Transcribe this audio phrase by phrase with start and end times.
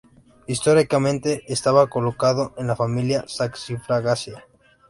[0.47, 4.43] Históricamente, estaba colocado en la familia Saxifragaceae.